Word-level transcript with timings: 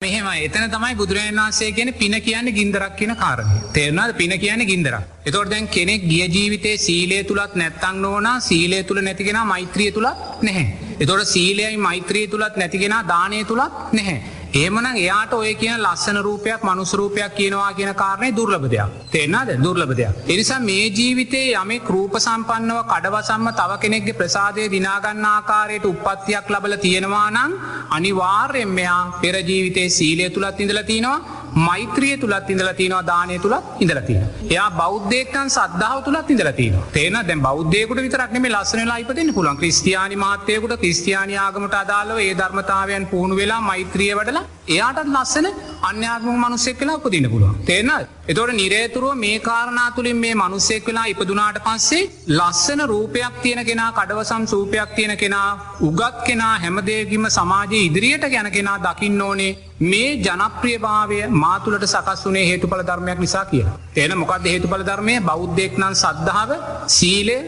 මෙහෙම 0.00 0.26
එතන 0.38 0.62
තමයි 0.66 0.94
බුදුරජන් 0.94 1.38
වන්සේ 1.38 1.72
කියෙන 1.72 1.90
පින 1.94 2.14
කියන්න 2.18 2.46
ගින්දරක් 2.50 2.94
කියන 2.96 3.10
කාරණය 3.14 3.56
තේරනාද 3.74 4.12
පින 4.14 4.32
කියන්න 4.34 4.62
ගින්දරක් 4.64 5.26
එතොට 5.26 5.50
දැන් 5.50 5.66
කෙනෙක් 5.68 6.06
ගිය 6.06 6.22
ජීවිතේ 6.26 6.78
සීලේ 6.78 7.18
තුළත් 7.22 7.52
නැත්තං 7.54 8.06
ඕනා 8.06 8.34
සීලේ 8.40 8.80
තුළ 8.82 9.00
නැතිගෙන 9.00 9.38
මෛත්‍රිය 9.44 9.90
තුළත් 9.90 10.22
නැහැ. 10.40 10.66
එතොට 11.00 11.28
සීලයයි 11.28 11.76
මෛත්‍රී 11.78 12.26
තුළත් 12.28 12.56
නැතිගෙන 12.56 12.96
දානය 13.06 13.44
තුළත් 13.44 13.92
නැහැ. 13.92 14.16
ඒමන 14.52 14.86
එයාට 14.92 15.32
ඔය 15.32 15.54
කියන 15.54 15.78
ලස්සන 15.78 16.16
රූපයක් 16.18 16.62
මනුසරූපයක් 16.62 17.34
කියනවා 17.34 17.72
කියන 17.72 17.92
කාරණය 17.94 18.30
දුර්ලබදයක් 18.32 18.96
තේෙන්න්නද 19.08 19.50
දුර්ලබදයක්. 19.58 20.16
එනිසා 20.26 20.58
මේ 20.60 20.86
ජීවිතේ 20.90 21.54
යමේ 21.54 21.80
රූප 21.86 22.14
සම්පන්නව 22.18 22.80
කඩවසම්ම 22.84 23.48
තව 23.52 23.78
කෙනෙක්ගේ 23.78 24.14
ප්‍රසාදය 24.14 24.64
දිනාගන්න 24.68 25.24
ආකාරයට 25.26 25.86
උපත්තියක් 25.86 26.50
ලබල 26.50 26.74
තියෙනවා 26.78 27.28
නම් 27.30 27.52
අනිවාර්යෙන් 27.90 28.68
මෙයා 28.70 29.02
පෙරජීවිතේ 29.20 29.88
සීලය 29.90 30.30
තුළත් 30.30 30.60
ඉඳල 30.60 30.82
තියෙනවා 30.84 31.39
මෛත්‍රිය 31.58 32.16
තුළත් 32.16 32.50
ඉඳල 32.50 32.70
තියනවා 32.72 33.02
දානය 33.04 33.38
තුළත් 33.38 33.80
ඉඳලතින. 33.80 34.22
එයා 34.46 34.68
බෞද්ධයක්කන් 34.72 35.50
සද්ධාව 35.50 36.04
තුළත් 36.04 36.30
ඉඳලතින 36.30 36.78
තේන 36.92 37.18
දැ 37.22 37.36
බෞද්ධයකුට 37.38 38.00
විතරක්නෙම 38.00 38.48
ලස්සනලා 38.48 38.98
ඉපතින්න 38.98 39.34
පුළන් 39.34 39.56
ක්‍රස්තියානි 39.56 40.16
මාතයකුට 40.18 40.76
ක්‍රස්තියානි 40.78 41.36
ආගමට 41.38 41.74
අදාලව 41.74 42.18
ඒ 42.18 42.32
ධර්මතාවයන් 42.34 43.06
පුහුණු 43.06 43.36
වෙලා 43.36 43.60
මෛත්‍රිය 43.62 44.12
වඩලා 44.14 44.44
එයාටත් 44.70 45.08
ලස්සන 45.08 45.46
අන්‍යාත්ම 45.82 46.30
මනුස්සෙක් 46.36 46.80
වෙලා 46.80 46.98
උපදින්න 46.98 47.28
පුළුවන්. 47.30 47.54
තේනල් 47.64 48.04
එතොට 48.28 48.52
නිරේතුරුව 48.52 49.14
මේ 49.16 49.38
කාරණා 49.40 49.88
තුළින් 49.90 50.16
මේ 50.16 50.34
මනුස්සෙක් 50.34 50.86
වෙලා 50.86 51.06
ඉපදුනාට 51.06 51.58
පස්සේ 51.66 52.02
ලස්සන 52.30 52.82
රූපයක් 52.86 53.40
තියෙන 53.42 53.62
කෙනා 53.64 53.90
කඩවසම් 53.92 54.44
සූපයක් 54.46 54.92
තියෙන 54.96 55.14
කෙනා 55.16 55.48
උගත් 55.82 56.20
කෙනා 56.26 56.54
හැමදේගිම 56.58 57.26
සමාජය 57.30 57.80
ඉදිරියට 57.80 58.26
ගැන 58.26 58.50
කෙනා 58.50 58.78
දකින්න 58.80 59.22
ඕනේ 59.22 59.52
මේ 59.82 60.08
ජනප්‍රියභාවය 60.18 61.18
මාතුලට 61.36 61.86
සකස් 61.86 62.26
වනේ 62.26 62.44
හේතුඵල 62.46 62.82
ධර්මයක් 62.82 63.18
නිසා 63.18 63.44
කිය. 63.46 63.64
එන 63.96 64.12
මොකක්ද 64.18 64.46
හේතුඵල 64.46 64.84
ධර්මය? 64.84 65.14
බෞද්ධෙක් 65.22 65.78
නම් 65.78 65.94
සද්ධාව 65.96 66.50
සීලය 66.88 67.38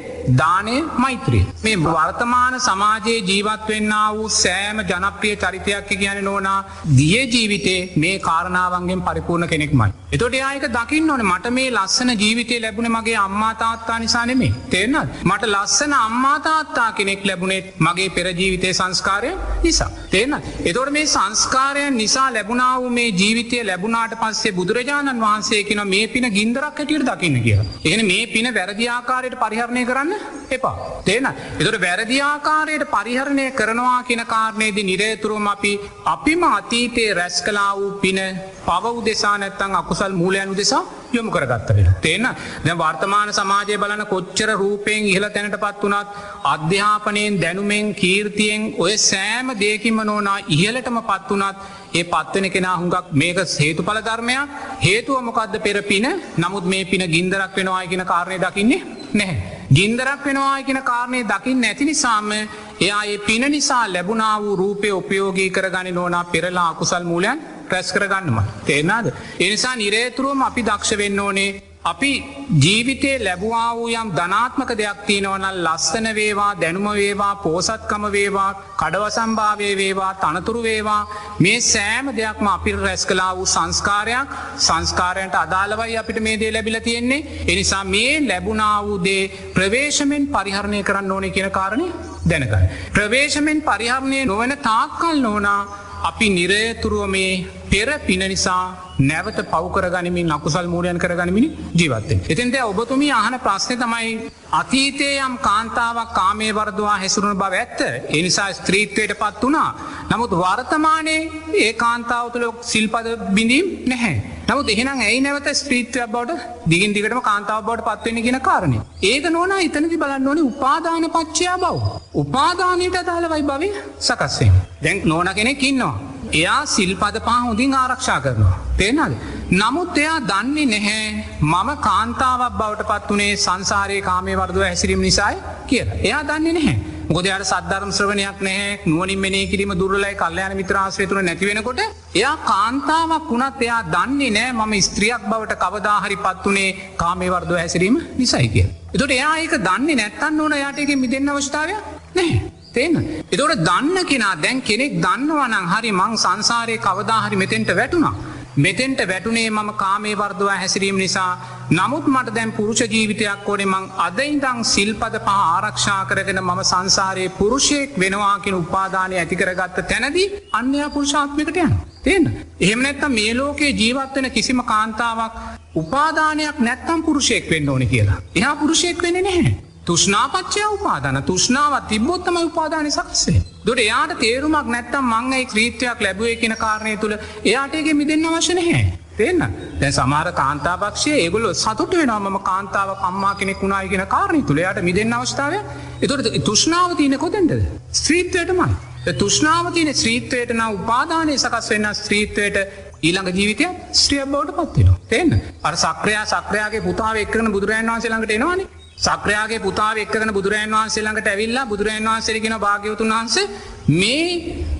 දානය 0.42 0.77
මෛත්‍රී. 0.97 1.45
මේ 1.65 1.77
වර්තමාන 1.87 2.61
සමාජයේ 2.61 3.19
ජීවත් 3.31 3.69
වෙන්න 3.69 3.95
වූ 4.17 4.28
සෑම 4.37 4.83
ජනප්‍රිය 4.83 5.34
චරිතයක් 5.37 5.91
කියන 5.92 6.23
නෝනා 6.25 6.59
දිය 6.98 7.23
ජීවිතේ 7.34 7.81
මේ 7.97 8.15
කාරණාවන්ගෙන් 8.19 9.05
පරිපූර්ණ 9.09 9.48
කෙනෙක්මයි. 9.48 9.91
එතොට 10.12 10.37
ආයක 10.41 10.67
දකින්න 10.70 11.11
ඕන 11.11 11.23
මට 11.25 11.50
මේ 11.50 11.70
ලස්සන 11.70 12.11
ජීවිතය 12.15 12.61
ලැබුණ 12.61 12.91
මගේ 12.97 13.17
අම්මාතාත්තා 13.27 13.98
නිසා 13.98 14.25
නෙමේ 14.27 14.53
තේනත් 14.70 15.23
මට 15.25 15.47
ලස්සන 15.47 15.95
අම්මාතාත්තා 15.98 16.89
කෙනෙක් 16.93 17.25
ලැබුණෙත් 17.25 17.67
මගේ 17.78 18.09
පෙරජීවිතය 18.11 18.73
සංස්කාරය 18.73 19.33
නිසා. 19.65 19.91
තේන 20.11 20.34
එතොට 20.65 20.91
මේ 20.91 21.06
සංස්කාරයන් 21.06 21.97
නිසා 21.97 22.28
ලැබුණාව 22.37 22.84
මේ 22.91 23.09
ජීවිතය 23.12 23.62
ලැබුණට 23.65 24.15
පස්සේ 24.23 24.53
බුදුරජාණන් 24.53 25.25
වහන්සේ 25.25 25.62
කියන 25.65 25.83
මේ 25.87 26.06
පින 26.15 26.28
ගින්දරක් 26.39 26.78
හැටියට 26.78 27.09
දකින්න 27.11 27.43
කිය. 27.47 27.59
එන 27.93 28.06
මේ 28.06 28.27
පින 28.34 28.48
වැරදිආකාරයට 28.55 29.37
පරිහරණය 29.43 29.84
කරන්න 29.84 30.11
එපා. 30.50 30.77
තේන 31.05 31.27
එතොට 31.58 31.80
වැරදිආකාරයට 31.80 32.84
පරිහරණය 32.88 33.46
කරනවා 33.52 34.00
කියන 34.05 34.24
කාරණයේද 34.27 34.78
නිරේතුරුවම 34.82 35.46
අපි 35.48 35.72
අපිම 36.06 36.42
අතීතයේ 36.50 37.14
රැස් 37.14 37.38
කලා 37.42 37.70
වූ 37.74 37.92
පින 37.98 38.20
පව 38.66 38.84
උදෙසා 38.94 39.36
නැත්තං 39.38 39.74
අකුසල් 39.74 40.14
මූලයන් 40.14 40.52
උදෙසා 40.54 40.82
යොමු 41.12 41.30
කරගත්ත 41.30 41.70
වෙන. 41.70 41.88
තිේන්න 42.00 42.28
දැ 42.64 42.77
වර්තමාන 42.77 43.32
සමාජය 43.32 43.78
බලන 43.78 44.04
කොච්චර 44.06 44.50
රූපයෙන් 44.54 45.06
ඉහල 45.06 45.28
තැනට 45.28 45.56
පත් 45.56 45.82
වනත් 45.84 46.08
අධ්‍යාපනයෙන් 46.47 47.41
දැනුමෙන් 47.42 47.94
කීර්තියෙන් 47.94 48.74
ඔය 48.78 48.94
සෑම 49.00 49.54
දේකින්ම 49.58 50.02
නෝනා 50.02 50.38
ඉහලටම 50.48 50.98
පත් 51.02 51.30
වනත් 51.32 51.56
ඒ 51.94 52.04
පත්වන 52.06 52.50
කෙනා 52.50 52.76
හුඟක් 52.76 53.12
මේක 53.14 53.41
හේතු 53.56 53.82
පල 53.82 54.00
ධර්මයක් 54.02 54.60
හේතුව 54.80 55.22
මොකක්ද 55.22 55.56
පෙරපින 55.60 56.08
නමුත් 56.38 56.64
මේ 56.66 56.84
පින 56.84 57.04
ගින්දරක් 57.08 57.56
වෙනවා 57.56 57.82
කියන 57.86 58.04
කාරණය 58.04 58.38
දකින්නේ 58.38 58.82
නැහැ. 59.14 59.61
ගින්දරක් 59.73 60.25
වෙනවා 60.25 60.62
කියන 60.62 60.81
කාරණය 60.83 61.21
දකිින් 61.25 61.60
නැති 61.60 61.84
නිසාම 61.84 62.31
එයා 62.33 63.03
ඒ 63.05 63.19
පින 63.21 63.44
නිසා 63.49 63.84
ලැබුණා 63.88 64.34
වූ 64.38 64.56
රූපය 64.56 64.88
උපයෝගී 64.93 65.50
කරගනි 65.50 65.93
නොනා 65.93 66.25
පෙරලා 66.27 66.69
අකුසල් 66.71 67.05
මූලයන් 67.05 67.41
රැස් 67.71 67.93
කරගන්නම. 67.93 68.38
තේරනාද. 68.62 69.06
එනිසා 69.41 69.75
නිරේතුරුවම 69.77 70.43
අපි 70.43 70.62
දක්ෂ 70.62 70.99
වෙන්න 70.99 71.21
ඕනේ 71.21 71.50
අපි 71.84 72.10
ජීවිතේ 72.56 73.15
ලැබවා 73.19 73.69
වූ 73.72 73.88
යම් 73.93 74.10
ධනාත්මක 74.10 74.70
දෙයක් 74.72 74.98
තියෙනවනල් 75.06 75.56
ලස්සන 75.62 76.06
වේවා 76.12 76.50
දැනුම 76.54 76.87
වේවා 76.93 77.31
පෝසත්කම 77.37 78.04
වේවා 78.09 78.50
කඩවසම්භාවය 78.76 79.70
වේවා 79.76 80.12
තනතුරු 80.15 80.62
වේවා 80.62 81.00
මේ 81.41 81.56
සෑම 81.62 82.10
දෙයක්ම 82.12 82.47
අපි 82.48 82.72
රැස් 82.76 83.04
කලා 83.04 83.31
වූ 83.37 83.47
සංස්කාරයක් 83.47 84.37
සංස්කාරයන්ට 84.59 85.34
අදාළවයි 85.37 85.97
අපිට 85.97 86.20
මේ 86.20 86.37
දේ 86.37 86.53
ලැබිල 86.53 86.78
තියෙන්නේ 86.81 87.43
එනිසා 87.47 87.84
මේ 87.87 88.12
ලැබුණා 88.22 88.76
වූ 88.82 88.99
දේ 89.04 89.22
ප්‍රවේශමෙන් 89.54 90.26
පරිහරණය 90.28 90.82
කරන්න 90.82 91.12
ඕනේ 91.12 91.31
කියන 91.31 91.50
කාරණය 91.50 91.88
දැනකයි. 92.25 92.69
ප්‍රවේශමෙන් 92.93 93.62
පරිහරණය 93.62 94.20
නොවන 94.25 94.54
තාක්කල් 94.60 95.19
නෝනා 95.20 95.60
අපි 96.03 96.28
නිරේතුරුව 96.31 97.04
මේ 97.09 97.62
පෙර 97.72 97.88
පින 98.06 98.22
නිසා 98.25 98.62
නැවත 99.00 99.38
පවකර 99.44 99.87
ගනිමින් 99.94 100.33
අකුසල් 100.33 100.66
මූරයන් 100.66 100.99
කර 100.99 101.12
ගනිමිනි 101.15 101.49
ජීවත්තෙන්. 101.75 102.19
එතින්ද 102.27 102.56
ඔබතුමී 102.62 103.12
අහන 103.12 103.37
ප්‍රශ්නය 103.38 103.77
තමයි 103.77 104.10
අතීතය 104.53 105.09
යම් 105.19 105.34
කාන්තාවක් 105.41 106.11
කාමේ 106.12 106.50
වරදවා 106.53 106.97
හැසුරුණ 106.97 107.41
බව 107.43 107.55
ඇත්ත 107.55 107.81
එනිසා 108.11 108.50
ස්ත්‍රීත්වයට 108.53 109.15
පත් 109.22 109.43
වනා. 109.44 109.71
නමුත් 110.11 110.34
වර්තමානයේ 110.34 111.21
ඒ 111.62 111.72
කාන්තාව 111.75 112.31
තුළ 112.34 112.47
සිල්පද 112.72 113.09
බිඳීම් 113.31 113.66
නැහැ. 113.87 114.15
නමුත් 114.49 114.69
එහෙනම් 114.69 115.00
ඇයි 115.00 115.21
නැවත 115.21 115.50
ස්ත්‍රීත්වයක් 115.55 116.15
බවට 116.15 116.71
දිගින් 116.71 116.94
දිගටම 116.94 117.21
කාන්තාව 117.22 117.66
බවට 117.66 117.88
පත්වෙන 117.88 118.22
ගෙන 118.22 118.41
කාරණය. 118.43 118.78
ඒක 119.03 119.27
නොන 119.31 119.53
ඉතනති 119.61 119.97
බලන්න 119.97 120.28
ඕනි 120.28 120.49
උපාදාන 120.53 121.11
පච්චයා 121.11 121.59
බව. 121.59 121.77
උපාදානයට 122.16 122.97
අදාළවයි 122.97 123.44
බව 123.44 123.62
සකස්සේ. 124.00 124.50
දැන් 124.82 125.06
නෝන 125.06 125.31
කෙනෙක් 125.34 125.62
ඉන්නවා. 125.65 126.12
එයා 126.32 126.60
සිල්පද 126.66 127.16
පා 127.20 127.41
හොඳින් 127.41 127.75
ආරක්ෂා 127.75 128.20
කරනවා. 128.20 128.56
තේනද. 128.76 129.16
නමුත් 129.53 129.98
එයා 129.98 130.20
දන්නේ 130.22 130.66
නැහැ 130.66 131.09
මම 131.43 131.70
කාන්තාවක් 131.81 132.54
බවට 132.54 132.88
පත් 132.88 133.10
වනේ 133.10 133.37
සංසාරයේ 133.38 134.03
කාමය 134.03 134.37
වර්දුව 134.37 134.65
හැසිරීම 134.65 135.00
නිසායි 135.00 135.38
කිය. 135.66 135.84
එයා 136.00 136.22
දන්නේ 136.25 136.54
නැහැ. 136.54 136.76
ගොදයාට 137.09 137.44
සද්ධර්ම 137.44 137.91
ශ්‍රවණයක් 137.91 138.38
නෑ 138.41 138.78
නුවනින් 138.87 139.19
මෙනේ 139.19 139.44
කිරීම 139.47 139.75
දුරලයි 139.75 140.15
කල්්‍යයාන 140.15 140.56
මිත්‍රාශ්‍රය 140.56 141.06
තුළ 141.06 141.22
නැතිවෙනකොට 141.22 141.82
එයා 142.15 142.37
කාන්තාවක් 142.44 143.28
වුණත් 143.28 143.60
එයා 143.60 143.82
දන්නේ 143.88 144.31
නෑ 144.31 144.54
මම 144.54 144.75
ස්ත්‍රියක් 144.81 145.28
බවට 145.28 145.60
කවදාහරි 145.64 146.16
පත් 146.19 146.47
වනේ 146.47 146.70
කාමේවර්දව 146.97 147.56
හැසිරීම 147.56 148.00
නිසයි 148.16 148.49
කිය. 148.49 148.66
එතොට 148.94 149.12
එයා 149.12 149.37
ඒක 149.38 149.54
දන්නේ 149.60 149.97
නැත්තන්න 149.97 150.41
ඕන 150.41 150.56
යාටක 150.56 150.97
මිදන්න 150.97 151.31
අවස්ථාවය 151.31 151.78
නෑ. 152.14 152.51
තේන. 152.72 153.00
එතොට 153.31 153.65
දන්න 153.69 154.06
කෙනා 154.06 154.34
දැන් 154.38 154.62
කෙනෙක් 154.62 154.93
දන්නවනං 154.99 155.72
හරි 155.72 155.91
මං 155.93 156.15
සංසාරය 156.19 156.77
කවදාහරි 156.78 157.37
මෙතෙන්ට 157.37 157.75
වැටුණා. 157.77 158.15
මෙතෙන්ට 158.56 159.00
වැටුනේ 159.09 159.50
මම 159.50 159.71
කාමේ 159.75 160.15
වර්දවා 160.15 160.56
හැසිරීම 160.56 160.97
නිසා 160.97 161.31
නමුත් 161.71 162.06
මට 162.06 162.34
දැන් 162.34 162.53
පුරුෂ 162.53 162.82
ජීවිතයක් 162.87 163.49
ඕනේ 163.49 163.66
මං 163.66 163.87
අදයිදං 163.99 164.61
සිල්පද 164.65 165.16
පහ 165.21 165.38
ආරක්ෂා 165.47 166.05
කරගෙන 166.05 166.43
මම 166.43 166.61
සංසාරයේ 166.62 167.32
පුරුෂයෙක් 167.38 167.99
වෙනවාකින 167.99 168.55
උපාදානය 168.55 169.16
ඇතිකරගත්ත 169.16 169.81
තැනදී 169.88 170.28
අන්‍යයා 170.53 170.91
පුරුෂාත්මිකට 170.91 171.56
යන. 171.56 171.75
තියන්න. 172.03 172.31
එහෙම 172.61 172.82
නැත්තම් 172.82 173.12
මේ 173.12 173.34
ලෝකයේ 173.34 173.72
ජීවත්වෙන 173.72 174.31
කිසිම 174.31 174.62
කාන්තාවක් 174.65 175.34
උපාදානයක් 175.75 176.56
නැත්තම් 176.61 177.03
පුරුෂයෙක් 177.03 177.50
වෙන්න 177.50 177.69
ඕනි 177.69 177.87
කියලා. 177.87 178.22
එහා 178.34 178.56
පුරුෂයෙක් 178.56 179.03
වෙන 179.03 179.22
නැහැ. 179.22 179.72
තුෂ්නාපච්චය 179.87 180.65
උපාදාන 180.69 181.22
තුෂ්නාවත් 181.22 181.88
තිබොත්තම 181.88 182.37
උපාදානය 182.41 182.91
සකස්සේ. 182.91 183.43
දොට 183.66 183.78
එයාට 183.78 184.12
තේරුමක් 184.16 184.66
නැත්තම් 184.66 185.04
මංගයි 185.04 185.47
ක්‍රීත්වයක් 185.47 186.00
ලැබුවේ 186.00 186.37
කියන 186.37 186.54
කාරණය 186.56 186.97
තුළ 186.97 187.15
එයාටගේ 187.44 187.94
මිදන්න 187.94 188.28
වශන 188.28 188.61
හැ. 188.61 188.82
තියන්න 189.17 189.43
දැ 189.81 189.90
සමාර 189.90 190.29
කාන්තාපක්ෂය 190.32 191.14
ඒගොල 191.17 191.49
සතුට 191.55 191.96
වෙනම 192.00 192.38
කාන්තාව 192.43 192.93
කම්මා 192.96 193.34
කෙනෙක් 193.34 193.62
වුණනාය 193.62 193.88
කියෙන 193.88 194.06
කාරණය 194.06 194.43
තුළ 194.43 194.61
යට 194.61 194.79
මිදන්න 194.82 195.14
අවස්ථාව 195.14 195.55
එතොට 196.00 196.31
තුෂ්නාව 196.44 196.94
තියන 196.96 197.19
කොතෙන්ටද. 197.19 197.64
ස්ත්‍රීත්වයටමයි. 197.93 198.70
තුෂ්නාවතියන 199.14 199.90
ශ්‍රීත්වයට 199.94 200.52
නම් 200.52 200.76
උපාදානය 200.76 201.34
සකස් 201.37 201.70
වෙන්න 201.70 201.88
ස්ත්‍රීත්වයට 201.94 202.56
ඊළඟ 203.02 203.32
ජීවිතය 203.32 203.67
ස්ත්‍රිය 203.94 204.23
බවට 204.26 204.55
පත්වෙන. 204.61 204.94
තියන්න 205.08 205.43
අර 205.62 205.75
සක්‍රයා 205.76 206.25
සක්‍රයාගේ 206.26 206.82
පුතාව 206.82 207.17
එක්කන 207.17 207.50
බුදුරන් 207.50 207.90
වන්සේ 207.90 208.11
ළඟට 208.11 208.37
එනවානේ 208.37 208.81
සක්‍රයාගේ 208.99 209.61
පුතාව 209.61 209.97
එක්කන 209.97 210.33
බුදුරන් 210.33 210.75
වහන්සේ 210.75 211.03
ළඟට 211.03 211.29
ඇවිල්ලා 211.29 211.67
බුදුරන් 211.67 212.09
වහන්සේගෙන 212.09 212.56
භාගයවතුන් 212.59 213.12
වහන්සේ 213.12 213.50
මේ 213.93 214.27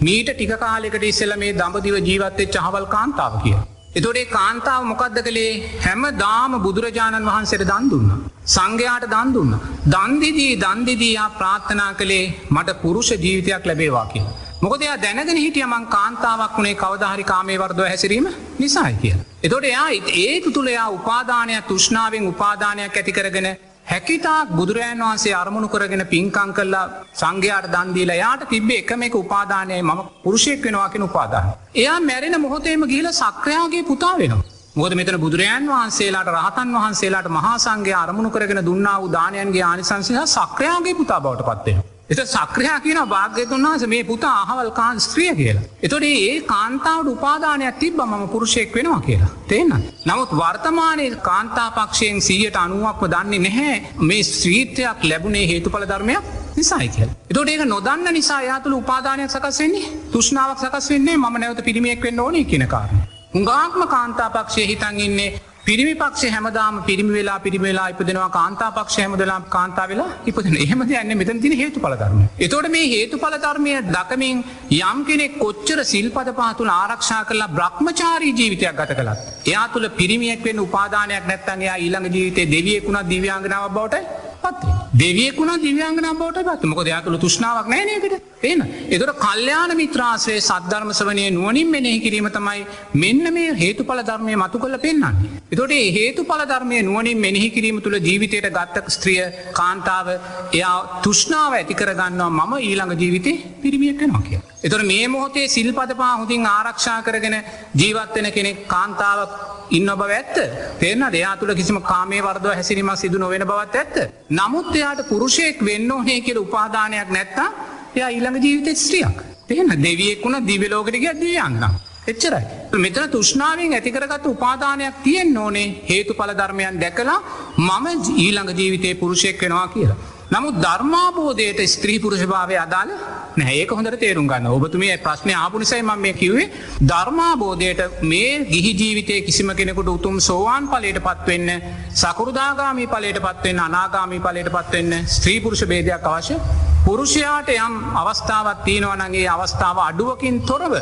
මීට 0.01 0.31
ටික 0.33 0.53
කාලෙකට 0.59 1.05
ඉස්සෙල 1.05 1.35
මේ 1.37 1.53
දඹදිව 1.53 1.97
ජීවත්තේ 2.01 2.47
චහවල් 2.49 2.87
කාන්තාව 2.89 3.35
කිය. 3.43 3.57
එතොඩේ 3.95 4.29
කාන්තාව 4.29 4.83
මොකක්ද 4.85 5.19
කළේ 5.21 5.81
හැම 5.81 6.05
දාම 6.19 6.53
බුදුරජාණන් 6.61 7.27
වහන්සේට 7.27 7.65
දන් 7.65 7.91
දුන්න. 7.91 8.13
සංඝයාට 8.49 9.07
දන් 9.07 9.35
දුන්න. 9.35 9.59
දන්දිදී 9.87 10.55
දන්දිදීයා 10.57 11.35
ප්‍රාර්ථනා 11.41 11.91
කළේ 11.95 12.25
මට 12.51 12.79
පුරුෂ 12.83 13.11
ජීවිතයක් 13.17 13.67
ලැබේවා 13.67 14.07
කිය. 14.07 14.25
මොකද 14.63 14.83
එයා 14.83 14.97
දැනගෙන 14.99 15.39
හිටිය 15.39 15.67
මං 15.67 15.85
කාන්තාවක් 15.89 16.57
වුණේ 16.57 16.77
කවදහරි 16.77 17.25
කාමේ 17.25 17.59
වර්දව 17.59 17.87
හැසිරීම 17.87 18.31
නිසායි 18.59 18.97
කිය. 19.03 19.15
එතොට 19.43 19.65
එයා 19.65 19.89
ඒක 20.21 20.47
තුළ 20.55 20.69
එයා 20.69 20.89
උපාදානයක් 20.93 21.69
තුෂ්නාවෙන් 21.69 22.29
උපාදානයක් 22.29 22.97
ඇති 22.97 23.13
කරගෙන 23.13 23.49
හැකිතාක් 23.85 24.49
බුදුරජන් 24.51 25.01
වහන්සේ 25.01 25.35
අරමුණු 25.35 25.69
කරගෙන 25.69 26.03
පින්කං 26.07 26.51
කල්ලා 26.53 26.85
සංඝයාට 27.15 27.67
දන්දීලා 27.69 28.17
යාට 28.17 28.43
තිබ්බේ 28.49 28.79
එකම 28.79 29.03
එක 29.03 29.15
උපාදානය 29.17 29.77
මම 29.81 30.01
පුරුෂයෙක් 30.25 30.63
වෙනවාකින 30.63 31.03
උපාදාන. 31.03 31.53
එයා 31.77 31.99
මැරෙන 32.03 32.37
මොහොතේම 32.41 32.85
ගිහිල 32.85 33.09
සක්‍රයාගේ 33.13 33.85
පුතා 33.85 34.15
වෙනවා. 34.19 34.43
මොද 34.75 34.93
මෙතන 34.95 35.19
බුදුරජන් 35.19 35.67
වහන්සේලාට 35.69 36.31
රහතන් 36.31 36.77
වහන්සේලාට 36.77 37.29
මහාසන්ගේ 37.31 37.97
අරමුණු 37.97 38.31
කරගෙන 38.31 38.65
දුන්නා 38.65 38.99
උදානයන්ගේ 39.01 39.65
ආනිසංසහ 39.65 40.23
සක්‍රයාගේ 40.37 40.95
පුතා 40.95 41.21
බවට 41.21 41.51
පත්වෙන. 41.51 41.92
එත 42.11 42.21
සක්‍රයා 42.27 42.79
කියන 42.81 43.01
භාග්‍යතුන් 43.07 43.65
වහස 43.65 43.87
මේ 43.87 44.03
පුතා 44.03 44.33
අහවල් 44.43 44.71
කාන් 44.71 45.01
ස්ත්‍රිය 45.01 45.35
කියලා. 45.35 45.63
එතොට 45.83 46.05
ඒ 46.05 46.41
කාන්තාවට 46.45 47.09
උපාදානයක් 47.09 47.79
තිබ 47.79 48.01
මම 48.01 48.25
පුරුෂයෙක් 48.29 48.75
වෙනවා 48.75 49.01
කියලා. 49.01 49.31
තිේන්න. 49.49 49.85
නමුත් 50.07 50.31
වර්තමානය 50.33 51.07
කාන්තාපක්ෂයෙන් 51.23 52.21
සීයට 52.21 52.57
අනුවක්ම 52.57 53.07
දන්නේ 53.07 53.39
නැහැ 53.39 53.77
මේ 54.01 54.23
ස්ත්‍රීත්වයක් 54.25 54.99
ලැබුණේ 55.05 55.47
හේතුඵල 55.49 55.87
ධර්මයක් 55.87 56.25
නිසායි 56.57 56.89
කියල. 56.89 57.11
එතොට 57.31 57.49
ඒක 57.49 57.65
නොදන්න 57.67 58.13
නිසා 58.13 58.43
යාතුළ 58.43 58.75
උපාදානයක් 58.75 59.31
සකස් 59.31 59.59
වෙන්නේ 59.59 59.95
තුෂ්නාවක් 60.13 60.59
සකස් 60.61 60.91
වෙන්නේ 60.91 61.17
ම 61.17 61.27
නැවත 61.39 61.65
පිරිමියෙක් 61.65 62.03
වෙන්න 62.03 62.21
ඕනේ 62.21 62.45
කියනකාරන. 62.45 63.01
හුඟාක්ම 63.35 63.83
කාන්තාපක්ෂය 63.89 64.67
හිතන් 64.67 65.01
ඉන්නේ 65.01 65.31
පිරිමි 65.67 65.93
පක්ෂ 65.95 66.33
හැමදාම 66.35 66.79
පිරිමි 66.87 67.13
වෙලා 67.17 67.37
පිරිමිවෙලා 67.45 67.91
ඉපදෙනවා 67.93 68.31
කාන්තා 68.37 68.71
පක්ෂ 68.79 69.03
හැමදලා 69.03 69.37
කාන්තා 69.49 69.85
වෙලා 69.91 70.09
ඉපදන 70.31 70.57
එහෙමද 70.65 70.91
යන්න 70.93 71.15
මෙතන 71.21 71.43
තින 71.45 71.55
හේතු 71.61 71.83
පලධර්ම. 71.85 72.19
එතොට 72.47 72.67
මේ 72.75 72.89
හේතු 72.95 73.21
පලධර්මය 73.25 73.75
දකමින් 73.91 74.41
යම් 74.79 75.05
කෙනෙක් 75.11 75.37
කොච්චර 75.45 75.79
සිල්පද 75.93 76.31
පාතුළ 76.41 76.73
ආරක්ෂා 76.73 77.21
කරලා 77.29 77.51
බ්‍රහ්මචාරී 77.59 78.33
ජීවිතයක් 78.41 78.75
ගත 78.81 78.99
කළත්. 78.99 79.23
එයා 79.47 79.67
තුළ 79.75 79.89
පිරිමියෙක් 80.01 80.43
වෙන් 80.49 80.65
උපාදානයක් 80.67 81.31
නැත්තන් 81.31 81.65
එයා 81.67 81.79
ඊළඟ 81.85 82.11
ජීවිතේ 82.17 82.51
දෙවියෙකුුණත් 82.57 83.11
දිව්‍යංගනාව 83.15 83.69
බවට 83.79 84.22
පත්ේ. 84.45 84.75
දෙවියෙකුණ 84.95 85.53
දිව්‍යංගන 85.59 86.09
බවට 86.13 86.45
පත් 86.45 86.63
මොක 86.65 86.83
දෙයක්තුළ 86.83 87.19
තුෂ්නාවක් 87.19 87.69
නෑනකට 87.69 88.15
එන 88.45 88.61
එතොට 88.89 89.13
කල්්‍යයාන 89.19 89.73
මිත්‍රාසේ 89.75 90.39
සද්ධර්මසවනය 90.41 91.25
නුවනින් 91.31 91.69
මෙනෙහි 91.69 92.01
කිරීම 92.01 92.29
තමයි 92.29 92.67
මෙන්න 92.97 93.33
මේ 93.33 93.55
හේතු 93.55 93.85
පල 93.85 94.03
ධර්මය 94.03 94.37
මතු 94.37 94.59
කළ 94.59 94.79
පෙන්න්නන්නේ. 94.79 95.31
එතොට 95.49 95.75
හේතු 95.91 96.25
පල 96.25 96.45
ධර්මය 96.45 96.83
නුවනින් 96.83 97.19
මෙනෙහි 97.19 97.49
කිරීම 97.51 97.81
තුළ 97.81 97.99
ජීවිතයට 98.01 98.49
ගත්තක 98.51 98.87
ස්ත්‍රිය 98.91 99.25
කාන්තාව 99.53 100.09
එයා 100.53 100.77
තුෂ්නාව 101.03 101.53
ඇති 101.53 101.75
කරගන්නවා 101.75 102.31
මම 102.31 102.53
ඊළඟ 102.61 102.95
ජීවිතය 102.97 103.33
පිරිමියෙක්කෙනවා 103.63 104.23
කිය. 104.23 104.43
එතොට 104.63 104.85
මේ 104.85 105.09
මොහොතේ 105.09 105.47
සිල්පදපා 105.49 106.13
හොඳින් 106.15 106.47
ආරක්ෂා 106.49 107.01
කරගෙන 107.03 107.37
ජීවත්වෙන 107.75 108.29
කෙනෙක් 108.33 108.69
කාන්තාවක් 108.69 109.33
ඉන්න 109.73 109.91
බව 110.01 110.11
ඇත්ත 110.13 110.37
තේරන 110.81 111.05
දෙයා 111.13 111.37
තුළ 111.37 111.55
කිසිම 111.55 111.79
කාමේ 111.83 112.23
වර්දව 112.23 112.55
හැසිරීම 112.55 112.91
සිදු 112.97 113.19
නොවෙන 113.19 113.45
බවත් 113.45 113.77
ඇත්ත. 113.77 113.97
නමුත් 114.31 114.75
එයාට 114.75 115.03
පුරුෂයෙක් 115.09 115.65
වෙන්න 115.65 115.91
ඕනේ 115.91 116.21
කියල 116.21 116.39
උපාදානයක් 116.39 117.11
නැත්තා 117.11 117.49
එයා 117.97 118.11
ඊළඟ 118.11 118.43
ජීවිත 118.43 118.79
ස්ත්‍රියක්. 118.79 119.17
තියෙන 119.49 119.73
දෙවියෙක් 119.79 120.25
වුණ 120.25 120.47
දිවලෝකටික 120.47 121.09
දවයන්න. 121.15 121.65
එච්චරයි. 122.05 122.45
මෙතන 122.75 123.11
තුෂ්නාවෙන් 123.11 123.75
ඇතිකරගත් 123.75 124.27
උපාදානයක් 124.27 125.03
තියෙන් 125.05 125.37
ඕනේ 125.39 125.69
හේතු 125.91 126.15
පල 126.15 126.33
ධර්මයන් 126.33 126.81
දැකලා 126.81 127.21
මම 127.59 127.87
ඊළඟ 128.17 128.51
ජීවිතය 128.59 128.95
පුරුෂයෙක් 128.95 129.41
වෙනවා 129.41 129.69
කියලා. 129.69 129.97
නමුත් 130.33 130.57
ධර්මාබෝධයට 130.59 131.61
ස්ත්‍රී 131.67 131.99
පුරුෂ 131.99 132.23
භාවය 132.25 132.57
අදාළ 132.57 132.91
නැහැ 133.35 133.65
හොඳට 133.71 133.97
තේරුම් 133.97 134.27
ගන්න 134.27 134.49
ඔබතුමේ 134.49 134.97
ප්‍රශ්නය 134.99 135.33
ආපුනිසයි 135.35 135.81
ම 135.81 135.93
මේ 135.97 136.13
කිවේ 136.15 136.47
ධර්මාබෝධයට 136.85 137.83
මේ 138.05 138.31
ගිහි 138.47 138.73
ජීවිතය 138.75 139.17
කිසිම 139.23 139.51
කෙනෙකුට 139.53 139.89
උතුම් 139.89 140.17
සෝවාන් 140.21 140.69
පලට 140.69 141.01
පත්වවෙන්න 141.01 141.51
සකරුදාගාමී 141.95 142.89
පලට 142.89 143.21
පත්වෙන්න 143.21 143.61
අනාගාමී 143.61 144.21
පලට 144.21 144.53
පත්වවෙන්න 144.57 145.09
ස්ත්‍රීපුරුෂ 145.09 145.65
බේදයක් 145.67 146.07
අවශ්‍ය 146.07 146.37
පුරුෂයාට 146.85 147.51
යම් 147.57 147.75
අවස්ථාවත් 147.95 148.65
තියෙනවනගේ 148.65 149.27
අවස්ථාව 149.29 149.79
අඩුවකින් 149.81 150.39
තොරව 150.43 150.75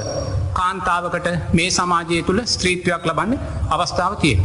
කාන්තාවකට 0.55 1.29
මේ 1.53 1.71
සමාජය 1.73 2.23
තුළ 2.23 2.43
ස්ත්‍රීත්වයක් 2.47 3.03
ලබන්න 3.05 3.41
අවස්ථාව 3.71 4.15
තිය. 4.17 4.37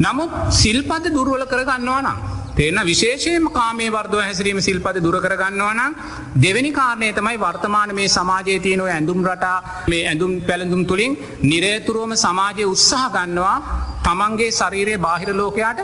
නමුත් 0.00 0.32
සිල්පද 0.52 1.04
දුර්වල 1.10 1.44
කරගන්නවා 1.46 2.00
නම්. 2.02 2.33
තේන 2.54 2.78
විශේෂයම 2.84 3.46
කාමේ 3.50 3.90
වර්දව 3.90 4.20
හැසිරීම 4.20 4.58
සිල්පද 4.60 4.98
දුරකරගන්නවනම් 5.00 5.94
දෙවැනි 6.38 6.70
කාරණය 6.72 7.08
තමයි 7.12 7.38
වර්තමාන 7.38 7.92
මේ 7.92 8.08
සමාජය 8.08 8.54
තියනව 8.60 8.86
ඇඳුම් 8.88 9.20
රටා 9.24 9.56
මේ 9.88 10.02
ඇඳුම් 10.04 10.32
පැළඳුම් 10.42 10.82
තුළින් 10.84 11.18
නිරේතුරුවම 11.44 12.14
සමාජය 12.16 12.64
උත්සාහ 12.66 13.04
ගන්නවා 13.10 13.56
තමන්ගේ 14.04 14.50
ශරීරයේ 14.52 15.00
බාහිර 15.00 15.30
ලෝකයාට 15.34 15.80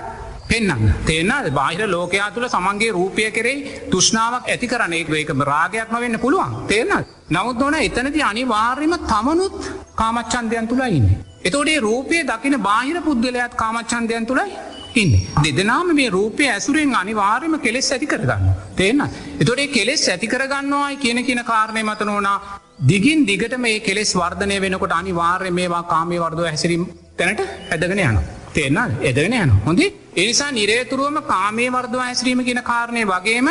පෙන්න්න 0.46 0.86
තේන 1.02 1.32
බාහිර 1.52 1.82
ලෝකයා 1.88 2.30
තුළ 2.30 2.48
සමන්ගේ 2.48 2.92
රූපය 2.92 3.26
කෙරෙයි 3.30 3.66
තුෂ්නාවක් 3.90 4.48
ඇති 4.48 4.66
කරන 4.66 4.94
ඒක 4.94 5.34
රාගයක්ම 5.44 5.96
වෙන්න 5.96 6.18
පුළුවන්. 6.18 6.50
තේරන 6.66 6.92
නමුත් 7.30 7.62
ඕන 7.62 7.78
එතනති 7.80 8.22
අනිවාර්යම 8.24 8.94
තමනුත් 9.04 9.58
කාමච්චන්දයන් 9.94 10.66
තුළයින්න. 10.68 11.06
එතෝඩේ 11.42 11.80
රූපය 11.80 12.18
දකින 12.24 12.56
බාහිර 12.60 12.98
පුද්ගලයාත් 13.02 13.54
කාමච්චන්දයන් 13.56 14.26
තුළයි 14.26 14.50
ඉන්න. 14.94 15.12
දෙදනාම 15.42 15.94
මේ 15.94 16.10
රූපය 16.10 16.46
ඇසුරෙන් 16.46 16.94
අනිවාර්යම 16.94 17.58
කෙලෙස් 17.58 17.92
ඇති 17.92 18.06
කරගන්න. 18.06 18.50
තේන්න. 18.76 19.02
එතොටේ 19.40 19.68
කෙලෙස් 19.68 20.08
ඇති 20.08 20.26
කරගන්නවායි 20.26 20.96
කියන 20.96 21.24
කියන 21.24 21.44
කාරණය 21.44 21.82
මත 21.82 22.00
නෝනා 22.02 22.60
දිගින් 22.86 23.26
දිගට 23.26 23.56
මේ 23.58 23.80
කෙස් 23.80 24.14
වර්ධනය 24.14 24.60
වෙනකොට 24.60 24.92
අනිවාර්ය 24.92 25.50
මේවා 25.50 25.82
කාමය 25.84 26.18
වර්දව 26.18 26.46
හැසිරීම් 26.46 26.84
තැනට 27.16 27.40
ඇදගෙන 27.70 27.98
යන. 28.00 28.20
තේන්න 28.52 28.78
එදගෙන 29.02 29.34
යන 29.34 29.52
හොඳේ 29.66 29.92
එනිසා 30.16 30.50
නිරේතුරුවම 30.50 31.22
කාමේ 31.24 31.70
වර්දව 31.70 32.00
හැසිරීම 32.00 32.44
කියන 32.44 32.62
කාරණය 32.62 33.04
වගේම 33.04 33.50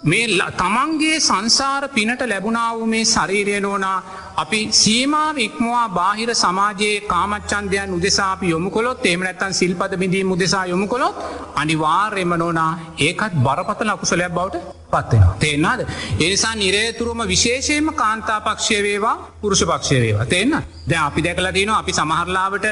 මේ 0.00 0.26
තමන්ගේ 0.52 1.18
සංසාර 1.20 1.88
පිනට 1.88 2.20
ලැබුණාව 2.22 2.82
මේ 2.86 3.04
ශරීරය 3.04 3.60
නෝනා 3.60 4.02
අපි 4.36 4.60
සීමාව 4.72 5.38
ඉක්මවා 5.38 5.88
බාහිර 5.90 6.30
සමාජයේ 6.34 7.00
කාමච්චන්දයන් 7.04 7.90
උදෙසාපි 7.92 8.46
යොමු 8.46 8.70
කොළොත් 8.70 9.04
එම 9.04 9.20
නැත්තන් 9.20 9.52
සිල්පද 9.52 9.96
බිඳීම 9.96 10.30
උදෙසා 10.30 10.64
යොමු 10.66 10.86
කොළොත් 10.86 11.16
අනිවාර්යම 11.56 12.34
නෝනා 12.36 12.72
ඒකත් 12.98 13.34
බරපතල 13.38 13.90
අකුසලයක් 13.90 14.30
බවට 14.30 14.56
පත්වෙනවා. 14.86 15.36
තේෙන්න්නද. 15.36 15.80
එනිසා 16.18 16.54
නිරේතුරුම 16.56 17.20
විශේෂයම 17.26 17.88
කාන්තාපක්ෂය 17.94 18.78
වේවා 18.80 19.16
පුරුෂ 19.40 19.64
පක්ෂය 19.64 20.00
වේවා 20.00 20.26
තියන්න 20.26 20.54
ද 20.86 20.92
අපි 21.00 21.22
දැකලා 21.22 21.52
තියන 21.52 21.70
අපි 21.72 21.92
සමහරලාවට 21.92 22.66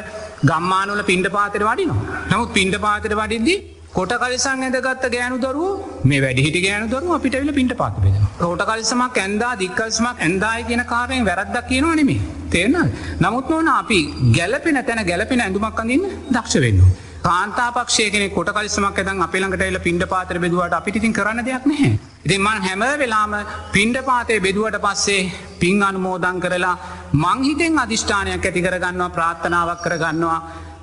ගම්මානුල 0.45 1.03
පින්ඩ 1.05 1.27
පාතර 1.31 1.65
වඩිනවා. 1.65 2.21
නමුත් 2.31 2.53
පින්ඩ 2.53 2.79
පාතර 2.81 3.15
වඩිද්දී 3.17 3.59
කොට 3.97 4.13
කලිසං 4.15 4.63
ඇඳගත්ත 4.63 5.05
ගෑනු 5.11 5.37
දරුව 5.39 5.85
මේ 6.05 6.21
වැඩිහිට 6.21 6.59
ගෑනු 6.63 6.89
දරුව 6.89 7.13
අපිටවිල 7.15 7.53
පිට 7.53 7.73
පාතිබෙන 7.77 8.19
කොට 8.41 8.65
කලිසමක් 8.67 9.17
ඇන්දා 9.19 9.53
දික්කල්සමක් 9.57 10.19
ඇන්දායි 10.21 10.67
කියන 10.69 10.83
කාරයෙන් 10.87 11.25
වැරද්දක් 11.25 11.71
කියනවා 11.71 11.95
නෙමේ 11.95 12.21
තේරන 12.51 12.77
නමුත් 13.19 13.49
නොන 13.49 13.71
අපි 13.71 14.01
ගැලපෙන 14.37 14.79
තැන 14.83 15.03
ගැලපෙන 15.05 15.41
ඇඳුමක් 15.41 15.81
අඳන්න 15.83 16.05
දක්ෂ 16.31 16.57
වෙන්න. 16.65 16.83
කාන්තාපක්ෂය 17.23 18.07
කෙන 18.11 18.27
කොට 18.31 18.51
කලිසමක් 18.51 18.99
ඇදන් 18.99 19.23
අපිළඟට 19.23 19.63
එල 19.63 19.79
පින්ඩ 19.81 20.05
පාතර 20.07 20.39
බෙදුවට 20.39 20.75
අපිටිතින් 20.75 21.13
කරන්න 21.13 21.43
දෙයක් 21.43 21.65
නැහැ. 21.65 21.91
ඉතින් 22.27 22.41
මන් 22.41 22.61
හැම 22.61 22.85
වෙලාම 22.97 23.35
පින්ඩ 23.73 23.99
පාතය 24.03 24.39
බෙදුවට 24.41 24.79
පස්සේ 24.81 25.23
පින් 25.59 25.83
අනුමෝදං 25.83 26.39
කරලා 26.41 26.77
මංහිතෙන් 27.17 27.79
අධිෂ්ඨානයක් 27.79 28.45
ඇති 28.45 28.63
කරගන්නවා 28.63 29.11
ප්‍රාත්ථනාවක් 29.11 29.83
කරගන්නවා 29.83 30.41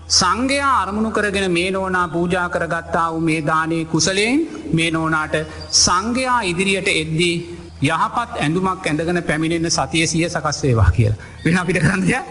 සංඝයා 0.10 0.82
අරමුණු 0.82 1.12
කරගෙන 1.12 1.52
මේ 1.52 1.72
නෝනා 1.72 2.08
පූජා 2.08 2.48
කරගත්තා 2.50 3.12
වූ 3.12 3.22
මේ 3.22 3.42
දානය 3.42 3.86
කුසලයෙන් 3.86 4.48
මේ 4.74 4.92
නෝනාට 4.92 5.36
සංඝයා 5.72 6.42
ඉදිරියට 6.44 6.88
එද්දී 6.94 7.36
යහපත් 7.82 8.32
ඇඳුමක් 8.38 8.88
ඇඳගෙන 8.88 9.24
පැමිණෙන්න 9.24 9.72
සතිය 9.72 10.08
සිය 10.08 10.30
සකස් 10.30 10.64
වේවා 10.64 10.92
කියලා. 10.92 11.18
වෙන 11.46 11.58
අපිට 11.58 11.80
කරන්න 11.80 12.08
දෙයක් 12.08 12.26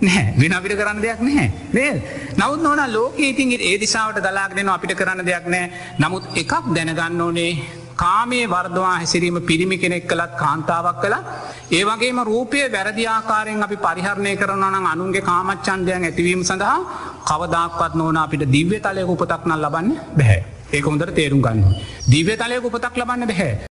නෑ 0.00 0.24
වෙන 0.38 0.52
අපිට 0.52 0.74
කරන්න 0.74 1.02
දෙයක් 1.02 1.20
නැහැ. 1.20 1.50
වේ 1.72 1.92
නවත් 2.36 2.62
නොන 2.62 2.92
ලෝක 2.92 3.18
ඉතින් 3.20 3.52
ඒ 3.52 3.76
දිසාාවට 3.78 4.20
ගලාගෙන 4.20 4.68
අපිට 4.68 4.94
කරන්න 4.94 5.24
දෙයක් 5.24 5.46
නෑ 5.46 5.70
නමුත් 5.98 6.24
එකක් 6.34 6.52
දැනගන්න 6.74 7.20
ඕනේ. 7.20 7.52
කාමේ 8.02 8.44
වර්දවා 8.46 8.94
හැසිරීම 8.94 9.38
පිරිමි 9.48 9.78
කෙනෙක් 9.82 10.04
කළත් 10.10 10.34
කාන්තාවක් 10.42 10.98
කළ 11.02 11.16
ඒ 11.70 11.84
වගේම 11.88 12.20
රූපය 12.30 12.60
වැරදිආකාරයෙන් 12.68 13.64
අපි 13.66 13.78
පරිහරණය 13.86 14.34
කරනනම් 14.42 14.90
අනුන්ගේ 14.92 15.26
කාමච්චන්දයන් 15.30 16.08
ඇතිවීම 16.08 16.44
සඳහා 16.50 16.76
කවදක්වත් 17.30 17.94
නෝන 17.94 18.20
අපිට 18.24 18.44
දිව්‍ය 18.56 18.78
තලයක 18.80 19.14
උපතක්නල් 19.14 19.64
ලබන්න 19.64 19.96
බැහැ. 20.18 20.40
ඒක 20.70 20.84
හොඳට 20.84 21.16
තේරුම් 21.18 21.42
ගන්න. 21.46 21.64
දිව්‍ය 22.10 22.36
තලයක 22.36 22.64
උපතක් 22.64 22.94
ලබන්න 22.96 23.28
බැහැ 23.32 23.67